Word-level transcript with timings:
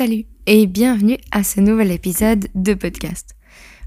Salut 0.00 0.24
et 0.46 0.66
bienvenue 0.66 1.18
à 1.30 1.44
ce 1.44 1.60
nouvel 1.60 1.92
épisode 1.92 2.48
de 2.54 2.72
podcast. 2.72 3.36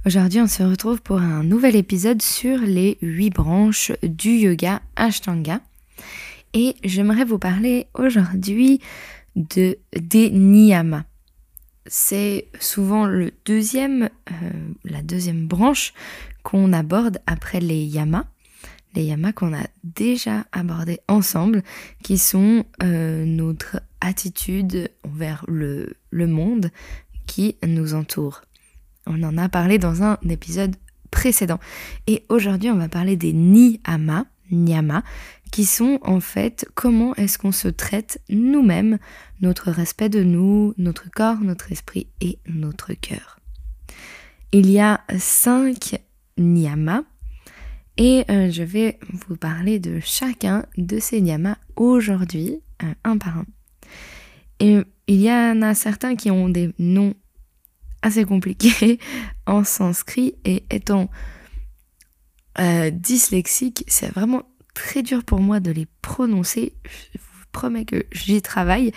Aujourd'hui, 0.06 0.42
on 0.42 0.46
se 0.46 0.62
retrouve 0.62 1.02
pour 1.02 1.18
un 1.18 1.44
nouvel 1.44 1.76
épisode 1.76 2.22
sur 2.22 2.60
les 2.60 3.00
huit 3.02 3.32
branches 3.32 3.92
du 4.04 4.30
yoga 4.30 4.84
Ashtanga. 4.96 5.60
Et 6.54 6.76
j'aimerais 6.84 7.26
vous 7.26 7.40
parler 7.40 7.88
aujourd'hui 7.96 8.80
de 9.36 9.80
des 10.00 10.30
niyamas. 10.30 11.06
C'est 11.88 12.46
souvent 12.60 13.08
euh, 13.08 13.32
la 13.50 15.02
deuxième 15.02 15.48
branche 15.48 15.96
qu'on 16.44 16.74
aborde 16.74 17.24
après 17.26 17.60
les 17.60 17.86
yamas. 17.86 18.26
Les 18.96 19.06
yamas 19.06 19.34
qu'on 19.34 19.54
a 19.54 19.66
déjà 19.84 20.46
abordés 20.52 21.00
ensemble, 21.08 21.64
qui 22.04 22.18
sont 22.18 22.64
euh, 22.84 23.26
notre 23.26 23.82
attitude 24.02 24.92
envers 25.04 25.44
le, 25.48 25.96
monde 26.12 26.70
qui 27.26 27.58
nous 27.66 27.94
entoure. 27.96 28.42
On 29.08 29.24
en 29.24 29.38
a 29.38 29.50
parlé 29.50 29.78
dans 29.78 30.04
un 30.04 30.18
épisode 30.30 30.76
précédent. 31.12 31.60
Et 32.08 32.26
aujourd'hui, 32.30 32.70
on 32.70 32.78
va 32.78 32.90
parler 32.90 33.16
des 33.16 33.34
niyama, 33.34 34.26
niyama, 34.52 35.04
qui 35.52 35.66
sont 35.66 36.00
en 36.02 36.20
fait 36.20 36.68
comment 36.74 37.16
est-ce 37.16 37.38
qu'on 37.38 37.52
se 37.52 37.68
traite 37.68 38.22
nous-mêmes, 38.30 38.98
notre 39.42 39.72
respect 39.72 40.10
de 40.10 40.24
nous, 40.24 40.74
notre 40.78 41.10
corps, 41.12 41.40
notre 41.40 41.72
esprit 41.72 42.08
et 42.22 42.40
notre 42.48 42.94
cœur. 42.94 43.40
Il 44.52 44.70
y 44.70 44.80
a 44.80 45.02
cinq 45.18 46.00
niyamas 46.38 47.04
et 47.98 48.26
euh, 48.30 48.50
je 48.52 48.64
vais 48.64 49.00
vous 49.28 49.36
parler 49.36 49.80
de 49.80 50.00
chacun 50.00 50.66
de 50.78 51.00
ces 51.00 51.22
niyamas 51.22 51.58
aujourd'hui, 51.76 52.62
euh, 52.82 52.94
un 53.04 53.18
par 53.18 53.38
un. 53.38 53.46
Et 54.60 54.80
il 55.08 55.22
y 55.22 55.32
en 55.32 55.62
a 55.62 55.76
certains 55.76 56.16
qui 56.16 56.32
ont 56.32 56.50
des 56.50 56.74
noms 56.80 57.14
assez 58.02 58.26
compliqués 58.26 59.00
en 59.46 59.64
sanskrit 59.64 60.36
et 60.46 60.64
étant 60.72 61.10
euh, 62.60 62.90
dyslexique, 62.92 63.84
c'est 63.88 64.12
vraiment 64.12 64.44
très 64.74 65.04
dur 65.04 65.24
pour 65.24 65.40
moi 65.40 65.60
de 65.60 65.72
les 65.72 65.88
prononcer. 66.02 66.74
Je 67.14 67.20
vous 67.20 67.46
promets 67.52 67.86
que 67.86 68.06
j'y 68.12 68.42
travaille. 68.42 68.92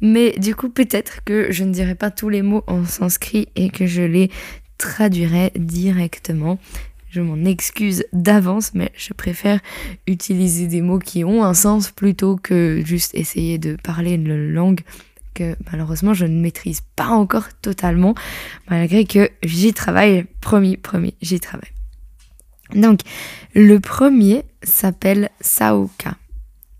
Mais 0.00 0.32
du 0.38 0.54
coup, 0.54 0.68
peut-être 0.68 1.24
que 1.24 1.50
je 1.50 1.64
ne 1.64 1.72
dirai 1.72 1.94
pas 1.94 2.10
tous 2.10 2.28
les 2.28 2.42
mots 2.42 2.64
en 2.66 2.84
sanskrit 2.84 3.48
et 3.56 3.70
que 3.70 3.86
je 3.86 4.02
les 4.02 4.30
traduirai 4.78 5.52
directement. 5.56 6.58
Je 7.12 7.20
m'en 7.20 7.44
excuse 7.44 8.06
d'avance, 8.14 8.72
mais 8.72 8.90
je 8.96 9.12
préfère 9.12 9.60
utiliser 10.06 10.66
des 10.66 10.80
mots 10.80 10.98
qui 10.98 11.24
ont 11.24 11.44
un 11.44 11.52
sens 11.52 11.90
plutôt 11.90 12.36
que 12.36 12.80
juste 12.86 13.14
essayer 13.14 13.58
de 13.58 13.76
parler 13.76 14.12
une 14.12 14.50
langue 14.50 14.80
que 15.34 15.54
malheureusement 15.70 16.14
je 16.14 16.24
ne 16.24 16.40
maîtrise 16.40 16.80
pas 16.96 17.08
encore 17.08 17.52
totalement, 17.60 18.14
malgré 18.70 19.04
que 19.04 19.28
j'y 19.42 19.74
travaille, 19.74 20.24
promis, 20.40 20.78
promis, 20.78 21.12
j'y 21.20 21.38
travaille. 21.38 21.72
Donc, 22.74 23.00
le 23.54 23.78
premier 23.78 24.44
s'appelle 24.62 25.28
Saoka. 25.42 26.16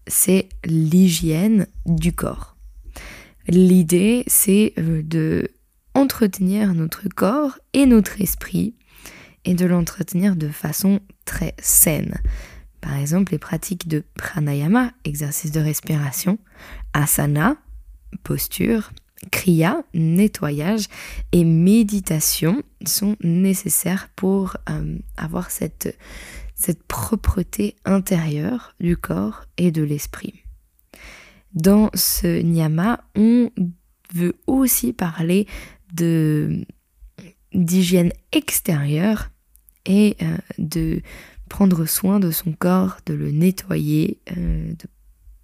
C'est 0.06 0.48
l'hygiène 0.64 1.66
du 1.84 2.14
corps. 2.14 2.56
L'idée, 3.48 4.24
c'est 4.28 4.72
euh, 4.78 5.02
de 5.02 5.50
entretenir 5.92 6.72
notre 6.72 7.06
corps 7.10 7.58
et 7.74 7.84
notre 7.84 8.18
esprit 8.22 8.72
et 9.44 9.54
de 9.54 9.66
l'entretenir 9.66 10.36
de 10.36 10.48
façon 10.48 11.00
très 11.24 11.54
saine. 11.58 12.20
Par 12.80 12.96
exemple, 12.96 13.32
les 13.32 13.38
pratiques 13.38 13.88
de 13.88 14.04
pranayama, 14.14 14.92
exercice 15.04 15.52
de 15.52 15.60
respiration, 15.60 16.38
asana, 16.92 17.56
posture, 18.24 18.92
kriya, 19.30 19.84
nettoyage 19.94 20.86
et 21.30 21.44
méditation 21.44 22.62
sont 22.84 23.16
nécessaires 23.22 24.08
pour 24.16 24.56
euh, 24.68 24.98
avoir 25.16 25.50
cette, 25.50 25.96
cette 26.54 26.82
propreté 26.82 27.76
intérieure 27.84 28.74
du 28.80 28.96
corps 28.96 29.44
et 29.58 29.70
de 29.70 29.82
l'esprit. 29.82 30.42
Dans 31.54 31.90
ce 31.94 32.40
niyama, 32.40 33.04
on 33.14 33.50
veut 34.14 34.34
aussi 34.46 34.92
parler 34.92 35.46
d'hygiène 37.52 38.12
extérieure 38.32 39.31
et 39.86 40.16
euh, 40.22 40.36
de 40.58 41.02
prendre 41.48 41.84
soin 41.84 42.20
de 42.20 42.30
son 42.30 42.52
corps, 42.52 42.98
de 43.06 43.14
le 43.14 43.30
nettoyer, 43.30 44.20
euh, 44.36 44.72
de 44.72 44.86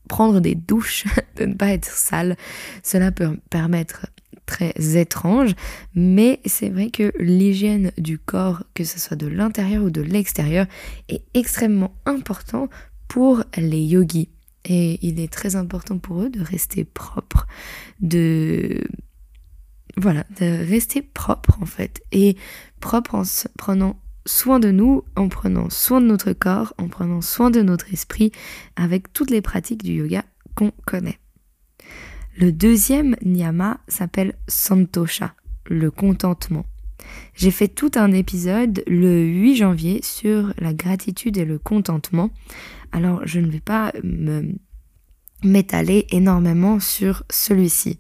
prendre 0.09 0.41
des 0.41 0.55
douches, 0.55 1.05
de 1.37 1.45
ne 1.45 1.55
pas 1.55 1.69
être 1.69 1.91
sale. 1.91 2.37
Cela 2.83 3.13
peut 3.13 3.39
paraître 3.51 4.07
très 4.47 4.73
étrange, 4.97 5.55
mais 5.95 6.41
c'est 6.47 6.71
vrai 6.71 6.91
que 6.91 7.13
l'hygiène 7.19 7.93
du 7.99 8.19
corps, 8.19 8.65
que 8.75 8.85
ce 8.85 8.99
soit 8.99 9.17
de 9.17 9.27
l'intérieur 9.27 9.85
ou 9.85 9.91
de 9.91 10.01
l'extérieur, 10.01 10.67
est 11.09 11.23
extrêmement 11.35 11.95
important 12.07 12.69
pour 13.07 13.45
les 13.57 13.83
yogis. 13.83 14.31
Et 14.65 14.99
il 15.07 15.21
est 15.21 15.33
très 15.33 15.57
important 15.57 15.99
pour 15.99 16.23
eux 16.23 16.31
de 16.31 16.41
rester 16.41 16.85
propre, 16.85 17.47
de 18.01 18.83
voilà, 19.97 20.25
de 20.41 20.67
rester 20.67 21.03
propre 21.03 21.59
en 21.61 21.67
fait, 21.67 22.03
et 22.13 22.37
propre 22.81 23.15
en 23.15 23.25
se 23.25 23.49
prenant 23.57 24.01
soin 24.29 24.61
de 24.61 24.71
nous 24.71 25.03
en 25.17 25.29
prenant 25.29 25.71
soin 25.71 26.01
de 26.01 26.07
notre 26.07 26.33
corps, 26.33 26.75
en 26.79 26.89
prenant 26.89 27.21
soin 27.21 27.51
de 27.51 27.63
notre 27.63 27.93
esprit, 27.93 28.31
avec 28.77 29.13
toutes 29.13 29.31
les 29.31 29.41
pratiques 29.41 29.83
du 29.83 29.95
yoga 29.95 30.25
qu'on 30.55 30.73
connaît. 30.87 31.19
Le 32.37 32.53
deuxième 32.53 33.17
niyama 33.25 33.81
s'appelle 33.89 34.35
Santosha, 34.47 35.35
le 35.67 35.91
contentement. 35.91 36.67
J'ai 37.35 37.51
fait 37.51 37.69
tout 37.69 37.91
un 37.95 38.13
épisode 38.13 38.83
le 38.87 39.25
8 39.25 39.57
janvier 39.57 40.01
sur 40.03 40.53
la 40.59 40.75
gratitude 40.75 41.39
et 41.39 41.45
le 41.45 41.59
contentement. 41.59 42.31
Alors 42.93 43.23
je 43.25 43.41
ne 43.41 43.51
vais 43.51 43.61
pas 43.61 43.93
m'étaler 45.43 46.07
énormément 46.11 46.81
sur 46.81 47.23
celui-ci. 47.31 47.99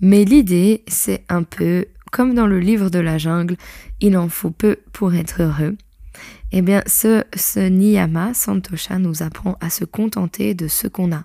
Mais 0.00 0.24
l'idée, 0.24 0.82
c'est 0.88 1.24
un 1.28 1.44
peu 1.44 1.86
comme 2.12 2.34
dans 2.34 2.46
le 2.46 2.60
livre 2.60 2.90
de 2.90 3.00
la 3.00 3.18
jungle, 3.18 3.56
il 4.00 4.16
en 4.16 4.28
faut 4.28 4.52
peu 4.52 4.76
pour 4.92 5.14
être 5.14 5.42
heureux. 5.42 5.76
Eh 6.52 6.60
bien, 6.60 6.82
ce, 6.86 7.68
niyama, 7.68 8.34
Santosha, 8.34 8.98
nous 8.98 9.22
apprend 9.22 9.56
à 9.60 9.70
se 9.70 9.84
contenter 9.84 10.54
de 10.54 10.68
ce 10.68 10.86
qu'on 10.86 11.10
a, 11.10 11.24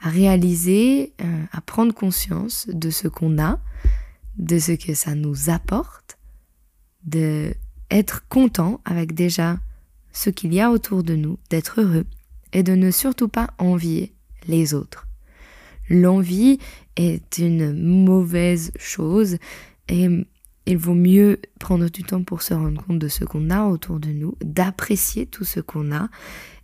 à 0.00 0.10
réaliser, 0.10 1.14
euh, 1.22 1.42
à 1.50 1.60
prendre 1.62 1.94
conscience 1.94 2.68
de 2.70 2.90
ce 2.90 3.08
qu'on 3.08 3.38
a, 3.38 3.58
de 4.36 4.58
ce 4.58 4.72
que 4.72 4.94
ça 4.94 5.14
nous 5.14 5.48
apporte, 5.48 6.18
de 7.04 7.54
être 7.90 8.28
content 8.28 8.82
avec 8.84 9.14
déjà 9.14 9.58
ce 10.12 10.28
qu'il 10.28 10.52
y 10.52 10.60
a 10.60 10.70
autour 10.70 11.04
de 11.04 11.16
nous, 11.16 11.38
d'être 11.48 11.80
heureux 11.80 12.04
et 12.52 12.62
de 12.62 12.74
ne 12.74 12.90
surtout 12.90 13.28
pas 13.28 13.48
envier 13.56 14.12
les 14.46 14.74
autres. 14.74 15.06
L'envie 15.88 16.58
est 16.96 17.38
une 17.38 17.72
mauvaise 17.72 18.72
chose 18.78 19.38
et 19.88 20.08
il 20.66 20.76
vaut 20.76 20.94
mieux 20.94 21.40
prendre 21.60 21.88
du 21.88 22.02
temps 22.02 22.24
pour 22.24 22.42
se 22.42 22.52
rendre 22.54 22.82
compte 22.84 22.98
de 22.98 23.08
ce 23.08 23.24
qu'on 23.24 23.50
a 23.50 23.64
autour 23.64 24.00
de 24.00 24.08
nous, 24.08 24.36
d'apprécier 24.44 25.26
tout 25.26 25.44
ce 25.44 25.60
qu'on 25.60 25.94
a 25.94 26.08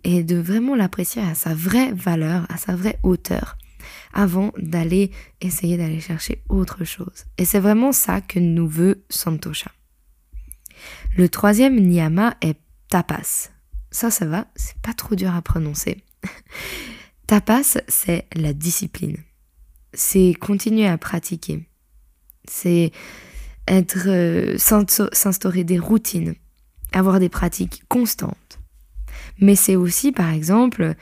et 0.05 0.25
de 0.25 0.37
vraiment 0.37 0.75
l'apprécier 0.75 1.23
à 1.23 1.35
sa 1.35 1.55
vraie 1.55 1.93
valeur, 1.93 2.47
à 2.49 2.57
sa 2.57 2.75
vraie 2.75 2.99
hauteur. 3.03 3.57
avant 4.13 4.53
d'aller 4.59 5.11
essayer 5.41 5.77
d'aller 5.77 6.01
chercher 6.01 6.43
autre 6.49 6.85
chose. 6.85 7.25
Et 7.39 7.45
c'est 7.45 7.61
vraiment 7.61 7.93
ça 7.93 8.21
que 8.21 8.39
nous 8.39 8.69
veut 8.69 9.05
Santosha. 9.09 9.73
Le 11.17 11.29
troisième 11.29 11.81
niyama 11.81 12.37
est 12.41 12.59
tapas. 12.89 13.51
Ça, 13.91 14.11
ça 14.11 14.27
va, 14.27 14.47
c'est 14.55 14.79
pas 14.83 14.95
trop 14.95 15.15
dur 15.15 15.35
à 15.35 15.43
prononcer. 15.43 15.99
tapas, 17.27 17.79
c'est 17.89 18.27
la 18.35 18.53
discipline. 18.53 19.19
C'est 19.93 20.35
continuer 20.41 20.87
à 20.87 20.97
pratiquer. 20.97 21.67
C'est 22.49 22.93
être 23.69 24.09
euh, 24.09 24.57
s'instaurer 24.59 25.65
des 25.65 25.79
routines, 25.79 26.35
avoir 26.93 27.21
des 27.21 27.29
pratiques 27.29 27.83
constantes. 27.89 28.59
Mais 29.41 29.57
c'est 29.57 29.77
aussi, 29.77 30.13
par 30.13 30.31
exemple, 30.31 30.95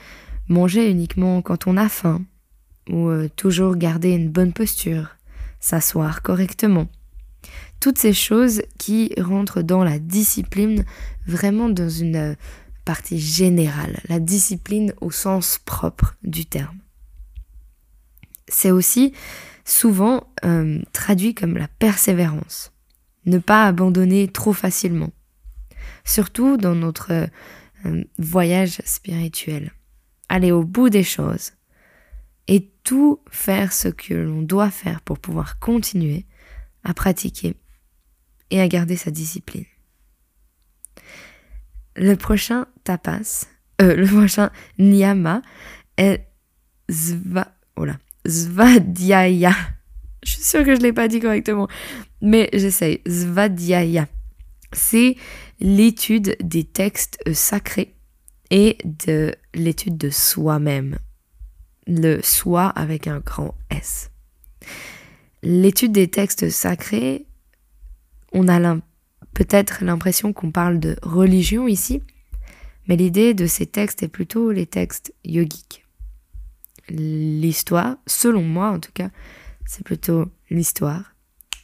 manger 0.48 0.90
uniquement 0.90 1.42
quand 1.42 1.66
on 1.66 1.76
a 1.76 1.88
faim, 1.88 2.22
ou 2.88 3.08
euh, 3.08 3.28
toujours 3.34 3.76
garder 3.76 4.10
une 4.10 4.30
bonne 4.30 4.52
posture, 4.52 5.16
s'asseoir 5.60 6.22
correctement. 6.22 6.88
Toutes 7.80 7.98
ces 7.98 8.12
choses 8.12 8.62
qui 8.78 9.12
rentrent 9.18 9.62
dans 9.62 9.84
la 9.84 9.98
discipline, 9.98 10.84
vraiment 11.26 11.68
dans 11.68 11.88
une 11.88 12.16
euh, 12.16 12.34
partie 12.84 13.20
générale, 13.20 14.00
la 14.08 14.20
discipline 14.20 14.92
au 15.00 15.10
sens 15.10 15.58
propre 15.64 16.16
du 16.22 16.44
terme. 16.44 16.78
C'est 18.48 18.70
aussi 18.70 19.14
souvent 19.70 20.32
euh, 20.44 20.80
traduit 20.92 21.34
comme 21.34 21.56
la 21.56 21.68
persévérance, 21.68 22.72
ne 23.26 23.38
pas 23.38 23.66
abandonner 23.66 24.28
trop 24.28 24.52
facilement, 24.52 25.10
surtout 26.04 26.56
dans 26.56 26.74
notre 26.74 27.28
voyage 28.18 28.82
spirituel 28.84 29.72
aller 30.30 30.52
au 30.52 30.62
bout 30.62 30.88
des 30.88 31.02
choses 31.02 31.52
et 32.46 32.70
tout 32.84 33.20
faire 33.30 33.72
ce 33.72 33.88
que 33.88 34.14
l'on 34.14 34.42
doit 34.42 34.70
faire 34.70 35.02
pour 35.02 35.18
pouvoir 35.18 35.58
continuer 35.58 36.24
à 36.84 36.94
pratiquer 36.94 37.56
et 38.50 38.60
à 38.60 38.68
garder 38.68 38.96
sa 38.96 39.10
discipline. 39.10 39.66
Le 41.96 42.14
prochain 42.14 42.66
tapas, 42.84 43.46
euh, 43.82 43.96
le 43.96 44.06
prochain 44.06 44.50
niyama 44.78 45.42
est 45.96 46.26
zva, 46.90 47.52
oh 47.76 47.86
svadhyaya. 48.26 49.54
Je 50.22 50.32
suis 50.32 50.42
sûre 50.42 50.64
que 50.64 50.74
je 50.74 50.80
l'ai 50.80 50.92
pas 50.92 51.08
dit 51.08 51.20
correctement, 51.20 51.68
mais 52.20 52.48
j'essaye. 52.52 53.00
Svadhyaya. 53.06 54.06
C'est 54.72 55.16
l'étude 55.60 56.36
des 56.42 56.64
textes 56.64 57.18
sacrés 57.32 57.94
et 58.50 58.78
de 58.84 59.34
l'étude 59.54 59.96
de 59.96 60.10
soi-même. 60.10 60.98
Le 61.86 62.20
soi 62.22 62.66
avec 62.68 63.06
un 63.06 63.20
grand 63.20 63.54
S. 63.70 64.10
L'étude 65.42 65.92
des 65.92 66.08
textes 66.08 66.50
sacrés, 66.50 67.26
on 68.32 68.46
a 68.48 68.76
peut-être 69.32 69.82
l'impression 69.82 70.32
qu'on 70.32 70.52
parle 70.52 70.78
de 70.78 70.96
religion 71.02 71.66
ici, 71.66 72.02
mais 72.86 72.96
l'idée 72.96 73.34
de 73.34 73.46
ces 73.46 73.66
textes 73.66 74.02
est 74.02 74.08
plutôt 74.08 74.52
les 74.52 74.66
textes 74.66 75.14
yogiques. 75.24 75.79
L'histoire, 76.90 77.96
selon 78.06 78.42
moi 78.42 78.70
en 78.70 78.80
tout 78.80 78.92
cas, 78.92 79.10
c'est 79.66 79.84
plutôt 79.84 80.26
l'histoire, 80.50 81.14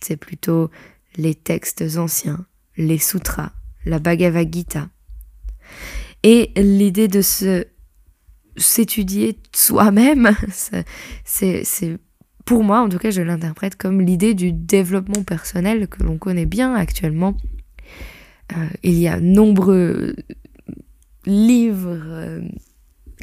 c'est 0.01 0.17
plutôt 0.17 0.71
les 1.17 1.35
textes 1.35 1.85
anciens, 1.97 2.47
les 2.77 2.99
sutras, 2.99 3.53
la 3.85 3.99
Bhagavad 3.99 4.53
Gita. 4.53 4.89
Et 6.23 6.53
l'idée 6.57 7.09
de 7.09 7.23
se 7.23 7.67
s'étudier 8.57 9.39
soi-même, 9.55 10.31
c'est 11.25 11.99
pour 12.47 12.63
moi, 12.63 12.81
en 12.81 12.89
tout 12.89 12.99
cas, 12.99 13.11
je 13.11 13.23
l'interprète 13.23 13.77
comme 13.77 14.01
l'idée 14.01 14.33
du 14.33 14.53
développement 14.53 15.25
personnel 15.25 15.89
que 15.89 16.05
l'on 16.05 16.17
connaît 16.17 16.47
bien 16.47 16.75
actuellement. 16.75 17.37
Euh, 18.57 18.69
il 18.85 18.95
y 18.95 19.09
a 19.09 19.19
nombreux 19.19 20.15
livres, 21.27 21.99
euh, 22.05 22.41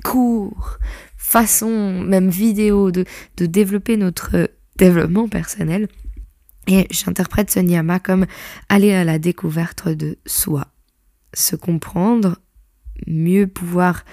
cours, 0.04 0.78
façons, 1.18 2.02
même 2.02 2.30
vidéos 2.30 2.92
de, 2.92 3.06
de 3.38 3.46
développer 3.46 3.98
notre 3.98 4.50
développement 4.78 5.28
personnel. 5.28 5.88
Et 6.68 6.88
j'interprète 6.92 7.52
ce 7.52 7.60
niyama 7.60 8.00
comme 8.00 8.26
aller 8.70 8.94
à 8.94 9.04
la 9.04 9.20
découverte 9.20 9.90
de 9.90 10.18
soi, 10.26 10.68
se 11.34 11.56
comprendre, 11.56 12.38
mieux 13.08 13.48
pouvoir 13.48 14.06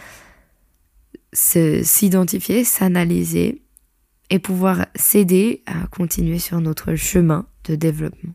s'identifier, 1.32 2.64
s'analyser 2.64 3.62
et 4.30 4.38
pouvoir 4.38 4.86
s'aider 4.94 5.62
à 5.66 5.86
continuer 5.86 6.38
sur 6.38 6.60
notre 6.60 6.94
chemin 6.94 7.46
de 7.64 7.76
développement. 7.76 8.34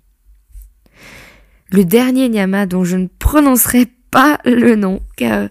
Le 1.71 1.83
dernier 1.83 2.29
nyama 2.29 2.65
dont 2.65 2.83
je 2.83 2.95
ne 2.95 3.07
prononcerai 3.07 3.87
pas 4.11 4.39
le 4.45 4.75
nom 4.75 5.01
car 5.17 5.49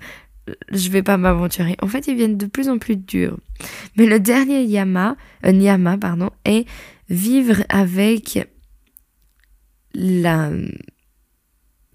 je 0.70 0.88
vais 0.91 1.02
pas 1.02 1.17
m'aventurer. 1.17 1.76
En 1.82 1.88
fait, 1.88 2.06
ils 2.06 2.17
viennent 2.17 2.37
de 2.37 2.46
plus 2.46 2.69
en 2.69 2.79
plus 2.79 2.96
durs. 2.96 3.38
Mais 3.96 4.06
le 4.06 4.20
dernier 4.20 4.62
yama, 4.62 5.17
euh, 5.44 5.96
pardon, 5.99 6.31
est 6.44 6.67
vivre 7.08 7.62
avec 7.69 8.49
la 9.94 10.50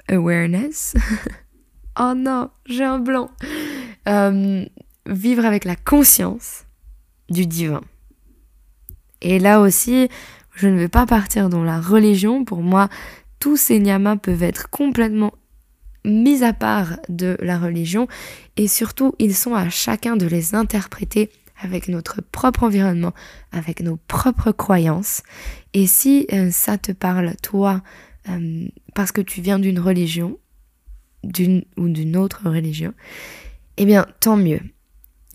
awareness 0.07 0.95
Oh 1.99 2.13
non, 2.15 2.49
j'ai 2.65 2.85
un 2.85 2.99
blanc. 2.99 3.29
Euh, 4.07 4.65
vivre 5.05 5.45
avec 5.45 5.65
la 5.65 5.75
conscience 5.75 6.65
du 7.29 7.45
divin. 7.45 7.81
Et 9.21 9.37
là 9.37 9.59
aussi, 9.59 10.07
je 10.55 10.67
ne 10.67 10.77
vais 10.77 10.87
pas 10.87 11.05
partir 11.05 11.49
dans 11.49 11.63
la 11.63 11.81
religion. 11.81 12.45
Pour 12.45 12.61
moi, 12.61 12.87
tous 13.39 13.57
ces 13.57 13.79
nyamas 13.79 14.15
peuvent 14.15 14.43
être 14.43 14.69
complètement 14.69 15.33
mis 16.09 16.43
à 16.43 16.53
part 16.53 16.97
de 17.09 17.37
la 17.41 17.57
religion 17.57 18.07
et 18.57 18.67
surtout, 18.67 19.15
ils 19.19 19.35
sont 19.35 19.55
à 19.55 19.69
chacun 19.69 20.15
de 20.15 20.25
les 20.25 20.55
interpréter 20.55 21.29
avec 21.61 21.87
notre 21.87 22.21
propre 22.21 22.63
environnement, 22.63 23.13
avec 23.51 23.81
nos 23.81 23.97
propres 24.07 24.51
croyances. 24.51 25.23
Et 25.73 25.87
si 25.87 26.25
euh, 26.31 26.51
ça 26.51 26.77
te 26.77 26.91
parle, 26.91 27.35
toi, 27.41 27.81
euh, 28.29 28.67
parce 28.95 29.11
que 29.11 29.21
tu 29.21 29.41
viens 29.41 29.59
d'une 29.59 29.79
religion, 29.79 30.37
d'une 31.23 31.63
ou 31.77 31.89
d'une 31.89 32.15
autre 32.15 32.49
religion, 32.49 32.93
eh 33.77 33.85
bien 33.85 34.05
tant 34.19 34.37
mieux. 34.37 34.61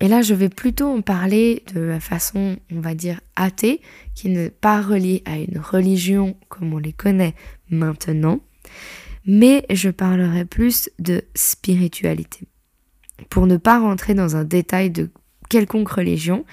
Et 0.01 0.09
là, 0.09 0.23
je 0.23 0.35
vais 0.35 0.49
plutôt 0.49 0.89
en 0.89 1.03
parler 1.03 1.63
de 1.73 1.99
façon, 2.01 2.57
on 2.73 2.81
va 2.81 2.95
dire, 2.95 3.21
athée, 3.37 3.81
qui 4.15 4.29
n'est 4.29 4.51
pas 4.51 4.83
reliée 4.83 5.23
à 5.25 5.39
une 5.39 5.59
religion 5.59 6.37
comme 6.49 6.75
on 6.75 6.79
les 6.79 6.93
connaît 6.93 7.35
maintenant, 7.71 8.41
mais 9.27 9.65
je 9.71 9.91
parlerai 9.91 10.45
plus 10.45 10.91
de 10.99 11.23
spiritualité. 11.35 12.47
Pour 13.31 13.47
ne 13.47 13.57
pas 13.57 13.79
rentrer 13.79 14.15
dans 14.15 14.37
un 14.37 14.45
détail 14.45 14.91
de 14.91 15.11
quelconque 15.49 15.91
religion, 15.91 16.45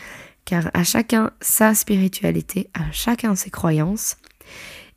car 0.45 0.69
à 0.73 0.83
chacun 0.83 1.31
sa 1.41 1.73
spiritualité, 1.73 2.69
à 2.73 2.91
chacun 2.91 3.35
ses 3.35 3.49
croyances, 3.49 4.17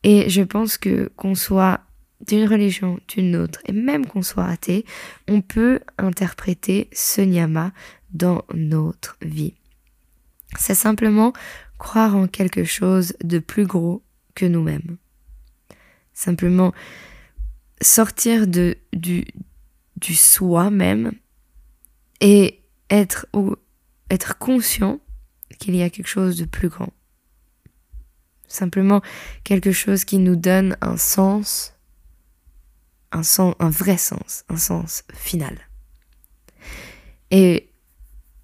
et 0.03 0.29
je 0.29 0.43
pense 0.43 0.79
que 0.79 1.11
qu'on 1.17 1.35
soit 1.35 1.81
d'une 2.27 2.49
religion, 2.49 2.99
d'une 3.09 3.37
autre, 3.37 3.61
et 3.67 3.73
même 3.73 4.07
qu'on 4.07 4.23
soit 4.23 4.47
athée, 4.47 4.85
on 5.29 5.41
peut 5.41 5.81
interpréter 5.99 6.89
ce 6.93 7.21
nyama 7.21 7.73
dans 8.13 8.45
notre 8.55 9.17
vie. 9.21 9.55
C'est 10.59 10.75
simplement 10.75 11.33
croire 11.79 12.17
en 12.17 12.29
quelque 12.29 12.65
chose 12.65 13.15
de 13.23 13.39
plus 13.39 13.67
gros 13.67 14.03
que 14.35 14.47
nous-mêmes. 14.47 14.97
Simplement 16.13 16.73
sortir 17.81 18.47
de, 18.47 18.77
du, 18.93 19.25
du 19.97 20.15
soi-même 20.15 21.13
et 22.21 22.63
être, 22.91 23.27
être 24.11 24.39
conscient 24.39 25.01
qu'il 25.59 25.77
y 25.77 25.83
a 25.83 25.91
quelque 25.91 26.09
chose 26.09 26.37
de 26.37 26.45
plus 26.45 26.69
grand. 26.69 26.93
Simplement 28.49 29.03
quelque 29.43 29.73
chose 29.73 30.05
qui 30.05 30.19
nous 30.19 30.37
donne 30.37 30.77
un 30.81 30.97
sens 30.97 31.75
un, 33.15 33.23
sens, 33.23 33.55
un 33.61 33.71
vrai 33.71 33.97
sens, 33.97 34.45
un 34.49 34.57
sens 34.57 35.05
final. 35.15 35.57
Et 37.31 37.71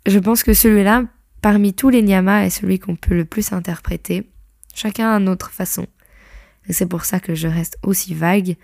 je 0.07 0.19
pense 0.19 0.43
que 0.43 0.55
celui-là, 0.55 1.05
parmi 1.43 1.75
tous 1.75 1.91
les 1.91 2.03
nyamas, 2.03 2.45
est 2.45 2.51
celui 2.51 2.79
qu'on 2.79 2.97
peut 2.97 3.17
le 3.17 3.25
plus 3.25 3.53
interpréter, 3.53 4.31
chacun 4.75 5.11
à 5.11 5.19
notre 5.19 5.51
façon. 5.51 5.87
Et 6.69 6.73
c'est 6.73 6.87
pour 6.87 7.05
ça 7.05 7.21
que 7.21 7.35
je 7.35 7.49
reste 7.49 7.79
aussi 7.83 8.15
vague 8.15 8.57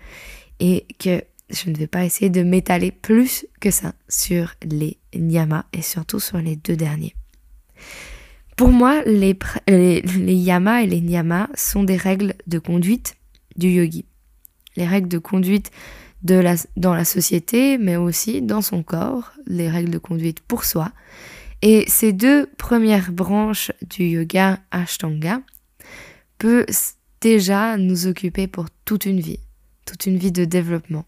et 0.59 0.85
que 0.99 1.21
je 1.49 1.69
ne 1.69 1.75
vais 1.75 1.87
pas 1.87 2.03
essayer 2.03 2.29
de 2.29 2.43
m'étaler 2.43 2.91
plus 2.91 3.45
que 3.59 3.71
ça 3.71 3.93
sur 4.09 4.53
les 4.63 4.97
nyamas 5.15 5.65
et 5.73 5.81
surtout 5.81 6.19
sur 6.19 6.37
les 6.39 6.55
deux 6.55 6.75
derniers. 6.75 7.15
Pour 8.57 8.69
moi, 8.69 9.03
les, 9.05 9.37
yamas 9.67 10.81
et 10.81 10.87
les 10.87 11.01
nyamas 11.01 11.47
sont 11.55 11.83
des 11.83 11.95
règles 11.95 12.33
de 12.47 12.59
conduite 12.59 13.15
du 13.55 13.69
yogi 13.69 14.05
les 14.77 14.85
règles 14.85 15.09
de 15.09 15.17
conduite 15.17 15.71
de 16.23 16.35
la, 16.35 16.55
dans 16.77 16.93
la 16.93 17.03
société, 17.03 17.77
mais 17.77 17.97
aussi 17.97 18.41
dans 18.41 18.61
son 18.61 18.83
corps, 18.83 19.33
les 19.45 19.69
règles 19.69 19.91
de 19.91 19.97
conduite 19.97 20.39
pour 20.39 20.63
soi. 20.63 20.91
Et 21.61 21.83
ces 21.87 22.13
deux 22.13 22.45
premières 22.57 23.11
branches 23.11 23.71
du 23.81 24.05
yoga 24.05 24.59
Ashtanga 24.71 25.41
peuvent 26.37 26.65
déjà 27.19 27.77
nous 27.77 28.07
occuper 28.07 28.47
pour 28.47 28.67
toute 28.85 29.05
une 29.05 29.19
vie, 29.19 29.39
toute 29.87 30.05
une 30.05 30.17
vie 30.17 30.31
de 30.31 30.45
développement, 30.45 31.05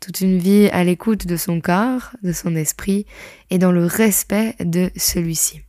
toute 0.00 0.20
une 0.20 0.38
vie 0.38 0.68
à 0.72 0.84
l'écoute 0.84 1.26
de 1.26 1.36
son 1.36 1.60
corps, 1.62 2.10
de 2.22 2.32
son 2.32 2.54
esprit 2.54 3.06
et 3.48 3.58
dans 3.58 3.72
le 3.72 3.86
respect 3.86 4.54
de 4.60 4.90
celui-ci. 4.96 5.62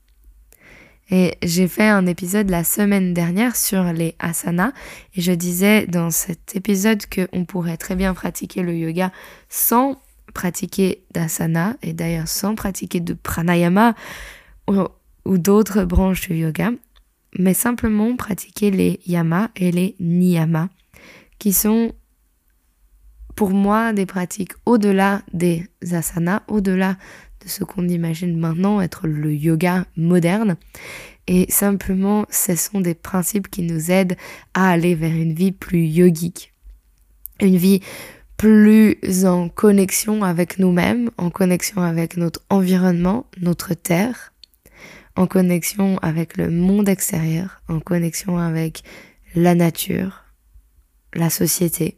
Et 1.10 1.38
j'ai 1.42 1.70
fait 1.70 1.88
un 1.88 2.06
épisode 2.06 2.50
la 2.50 2.66
semaine 2.66 3.14
dernière 3.14 3.56
sur 3.56 3.94
les 3.94 4.16
asanas 4.20 4.74
et 5.16 5.22
je 5.22 5.32
disais 5.32 5.88
dans 5.88 6.12
cet 6.12 6.56
épisode 6.58 7.04
qu'on 7.06 7.46
pourrait 7.46 7.78
très 7.78 7.96
bien 7.96 8.14
pratiquer 8.14 8.62
le 8.62 8.76
yoga 8.76 9.14
sans 9.48 10.02
pratiquer 10.34 11.04
d'asana 11.14 11.78
et 11.82 11.94
d'ailleurs 11.94 12.28
sans 12.28 12.56
pratiquer 12.56 13.00
de 13.00 13.14
pranayama 13.14 13.96
ou, 14.68 15.38
d'autres 15.38 15.86
branches 15.86 16.28
du 16.28 16.36
yoga, 16.36 16.72
mais 17.38 17.54
simplement 17.54 18.16
pratiquer 18.18 18.70
les 18.70 19.00
yamas 19.06 19.50
et 19.56 19.72
les 19.72 19.96
niyamas 20.00 20.68
qui 21.40 21.54
sont 21.54 21.94
pour 23.38 23.52
moi 23.52 23.94
des 23.94 24.08
pratiques 24.08 24.54
au-delà 24.66 25.22
des 25.32 25.70
asanas, 25.92 26.42
au-delà 26.48 26.98
de 27.44 27.48
ce 27.48 27.64
qu'on 27.64 27.88
imagine 27.88 28.36
maintenant 28.36 28.82
être 28.82 29.08
le 29.08 29.32
yoga 29.34 29.86
moderne. 29.96 30.58
Et 31.28 31.46
simplement, 31.50 32.26
ce 32.32 32.56
sont 32.56 32.82
des 32.82 32.96
principes 32.96 33.50
qui 33.50 33.62
nous 33.62 33.92
aident 33.92 34.18
à 34.56 34.72
aller 34.72 34.96
vers 34.96 35.14
une 35.14 35.34
vie 35.34 35.52
plus 35.52 35.86
yogique. 35.86 36.52
Une 37.40 37.58
vie 37.58 37.82
plus 38.38 38.98
en 39.26 39.50
connexion 39.50 40.24
avec 40.24 40.58
nous-mêmes, 40.58 41.12
en 41.18 41.30
connexion 41.30 41.84
avec 41.84 42.18
notre 42.18 42.42
environnement, 42.50 43.28
notre 43.40 43.76
terre, 43.76 44.34
en 45.16 45.28
connexion 45.28 46.00
avec 46.00 46.38
le 46.38 46.50
monde 46.50 46.90
extérieur, 46.90 47.62
en 47.68 47.82
connexion 47.82 48.40
avec 48.40 48.82
la 49.36 49.54
nature, 49.54 50.24
la 51.14 51.30
société, 51.30 51.97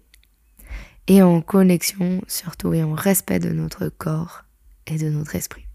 et 1.09 1.21
en 1.21 1.41
connexion 1.41 2.21
surtout 2.27 2.73
et 2.73 2.83
en 2.83 2.93
respect 2.93 3.39
de 3.39 3.49
notre 3.49 3.89
corps 3.89 4.43
et 4.87 4.97
de 4.97 5.09
notre 5.09 5.35
esprit. 5.35 5.65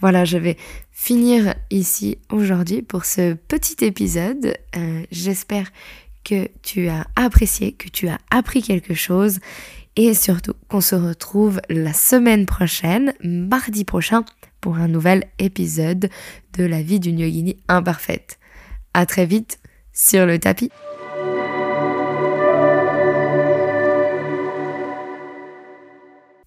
Voilà, 0.00 0.24
je 0.24 0.38
vais 0.38 0.56
finir 0.90 1.54
ici 1.70 2.18
aujourd'hui 2.30 2.82
pour 2.82 3.04
ce 3.04 3.34
petit 3.34 3.84
épisode. 3.84 4.56
Euh, 4.76 5.02
j'espère 5.10 5.70
que 6.24 6.48
tu 6.62 6.88
as 6.88 7.06
apprécié, 7.14 7.72
que 7.72 7.88
tu 7.88 8.08
as 8.08 8.18
appris 8.30 8.62
quelque 8.62 8.94
chose 8.94 9.38
et 9.94 10.12
surtout 10.14 10.54
qu'on 10.68 10.80
se 10.80 10.94
retrouve 10.94 11.60
la 11.68 11.92
semaine 11.92 12.46
prochaine, 12.46 13.14
mardi 13.22 13.84
prochain, 13.84 14.24
pour 14.60 14.76
un 14.76 14.88
nouvel 14.88 15.24
épisode 15.38 16.10
de 16.58 16.64
la 16.64 16.82
vie 16.82 17.00
d'une 17.00 17.18
yogini 17.18 17.56
imparfaite. 17.68 18.38
À 18.94 19.06
très 19.06 19.26
vite 19.26 19.58
sur 19.92 20.26
le 20.26 20.38
tapis. 20.38 20.70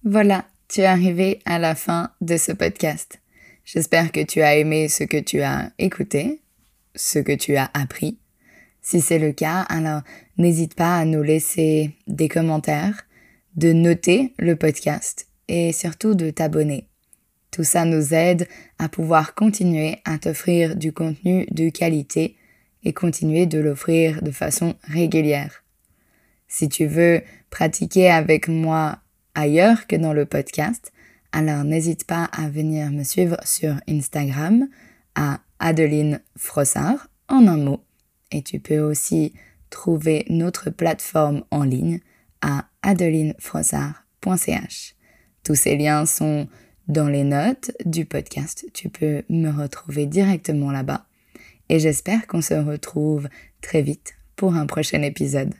Voilà, 0.04 0.46
tu 0.66 0.80
es 0.80 0.86
arrivé 0.86 1.40
à 1.44 1.58
la 1.58 1.74
fin 1.74 2.10
de 2.22 2.38
ce 2.38 2.52
podcast. 2.52 3.20
J'espère 3.66 4.12
que 4.12 4.24
tu 4.24 4.40
as 4.40 4.56
aimé 4.56 4.88
ce 4.88 5.04
que 5.04 5.18
tu 5.18 5.42
as 5.42 5.72
écouté, 5.78 6.40
ce 6.94 7.18
que 7.18 7.34
tu 7.34 7.56
as 7.56 7.70
appris. 7.74 8.18
Si 8.80 9.02
c'est 9.02 9.18
le 9.18 9.32
cas, 9.32 9.60
alors 9.68 10.00
n'hésite 10.38 10.74
pas 10.74 10.96
à 10.96 11.04
nous 11.04 11.22
laisser 11.22 11.90
des 12.06 12.28
commentaires, 12.28 13.06
de 13.56 13.74
noter 13.74 14.32
le 14.38 14.56
podcast 14.56 15.26
et 15.48 15.70
surtout 15.74 16.14
de 16.14 16.30
t'abonner. 16.30 16.88
Tout 17.50 17.64
ça 17.64 17.84
nous 17.84 18.14
aide 18.14 18.48
à 18.78 18.88
pouvoir 18.88 19.34
continuer 19.34 19.98
à 20.06 20.16
t'offrir 20.16 20.76
du 20.76 20.94
contenu 20.94 21.44
de 21.50 21.68
qualité 21.68 22.36
et 22.84 22.94
continuer 22.94 23.44
de 23.44 23.58
l'offrir 23.58 24.22
de 24.22 24.30
façon 24.30 24.76
régulière. 24.84 25.62
Si 26.48 26.70
tu 26.70 26.86
veux 26.86 27.20
pratiquer 27.50 28.10
avec 28.10 28.48
moi 28.48 28.99
ailleurs 29.34 29.86
que 29.86 29.96
dans 29.96 30.12
le 30.12 30.26
podcast, 30.26 30.92
alors 31.32 31.64
n'hésite 31.64 32.04
pas 32.04 32.24
à 32.24 32.48
venir 32.48 32.90
me 32.90 33.04
suivre 33.04 33.36
sur 33.44 33.76
Instagram 33.88 34.68
à 35.14 35.40
Adeline 35.58 36.20
Frossard 36.36 37.08
en 37.28 37.46
un 37.46 37.56
mot. 37.56 37.82
Et 38.32 38.42
tu 38.42 38.60
peux 38.60 38.80
aussi 38.80 39.32
trouver 39.70 40.26
notre 40.28 40.68
plateforme 40.70 41.44
en 41.50 41.62
ligne 41.62 42.00
à 42.40 42.66
adelinefrossard.ch. 42.82 44.94
Tous 45.44 45.54
ces 45.54 45.76
liens 45.76 46.06
sont 46.06 46.48
dans 46.88 47.08
les 47.08 47.24
notes 47.24 47.70
du 47.84 48.04
podcast. 48.04 48.66
Tu 48.74 48.88
peux 48.88 49.22
me 49.28 49.50
retrouver 49.50 50.06
directement 50.06 50.72
là-bas. 50.72 51.06
Et 51.68 51.78
j'espère 51.78 52.26
qu'on 52.26 52.42
se 52.42 52.54
retrouve 52.54 53.28
très 53.62 53.82
vite 53.82 54.14
pour 54.34 54.54
un 54.54 54.66
prochain 54.66 55.02
épisode. 55.02 55.54